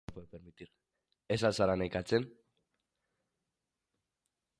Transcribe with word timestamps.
Ez 1.35 1.37
al 1.49 1.53
zara 1.59 1.75
nekatzen? 1.81 2.25